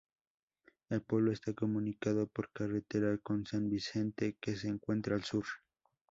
[0.89, 5.45] El pueblo está comunicado por carretera con San Vicente, que se encuentra al sur.